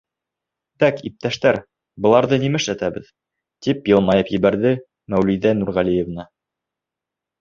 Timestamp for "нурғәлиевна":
5.61-6.27